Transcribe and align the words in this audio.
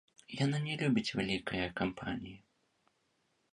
Яна 0.43 0.57
не 0.67 0.77
любіць 0.83 1.13
вялікае 1.19 1.61
кампаніі. 1.83 2.35